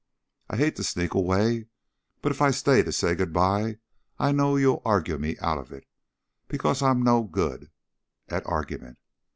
I 0.49 0.57
hate 0.57 0.77
to 0.77 0.83
sneak 0.83 1.13
away, 1.13 1.67
but 2.23 2.31
if 2.31 2.41
I 2.41 2.49
stay 2.49 2.81
to 2.81 2.91
say 2.91 3.13
good 3.13 3.31
bye 3.31 3.77
I 4.17 4.31
know 4.31 4.55
you'll 4.55 4.81
argue 4.83 5.19
me 5.19 5.37
out 5.37 5.59
of 5.59 5.71
it 5.71 5.85
because 6.47 6.81
I'm 6.81 7.03
no 7.03 7.21
good 7.21 7.69
at 8.27 8.41
an 8.43 8.49
argument. 8.49 8.97